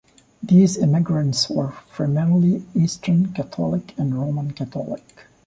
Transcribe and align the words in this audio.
These 0.41 0.77
immigrants 0.79 1.47
were 1.47 1.75
primarily 1.91 2.65
Eastern 2.73 3.33
Catholic 3.33 3.93
and 3.99 4.19
Roman 4.19 4.51
Catholic. 4.51 5.27